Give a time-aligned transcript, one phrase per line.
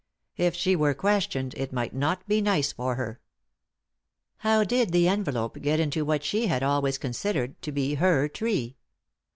[0.35, 3.19] If she were questioned it might not be nice for her.
[4.37, 8.77] How did the envelope get into what she had always considered to be her tree